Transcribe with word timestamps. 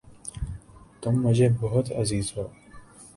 تم 1.01 1.21
مجھے 1.23 1.49
بہت 1.59 1.91
عزیز 1.91 2.31
ہو 2.37 2.47